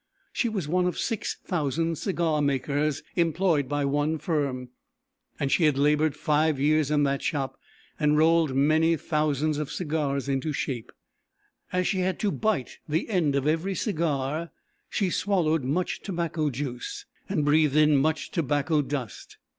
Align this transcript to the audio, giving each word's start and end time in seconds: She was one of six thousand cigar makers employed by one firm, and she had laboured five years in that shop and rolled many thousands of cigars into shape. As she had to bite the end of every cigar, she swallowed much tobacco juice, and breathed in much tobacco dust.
She 0.33 0.49
was 0.49 0.67
one 0.67 0.87
of 0.87 0.97
six 0.97 1.37
thousand 1.45 1.95
cigar 1.95 2.41
makers 2.41 3.03
employed 3.15 3.69
by 3.69 3.85
one 3.85 4.17
firm, 4.17 4.69
and 5.39 5.51
she 5.51 5.65
had 5.65 5.77
laboured 5.77 6.15
five 6.15 6.59
years 6.59 6.89
in 6.89 7.03
that 7.03 7.21
shop 7.21 7.59
and 7.99 8.17
rolled 8.17 8.55
many 8.55 8.97
thousands 8.97 9.59
of 9.59 9.71
cigars 9.71 10.27
into 10.27 10.53
shape. 10.53 10.91
As 11.71 11.85
she 11.85 11.99
had 11.99 12.17
to 12.21 12.31
bite 12.31 12.79
the 12.89 13.09
end 13.09 13.35
of 13.35 13.45
every 13.45 13.75
cigar, 13.75 14.49
she 14.89 15.11
swallowed 15.11 15.63
much 15.63 16.01
tobacco 16.01 16.49
juice, 16.49 17.05
and 17.29 17.45
breathed 17.45 17.75
in 17.75 17.95
much 17.95 18.31
tobacco 18.31 18.81
dust. 18.81 19.37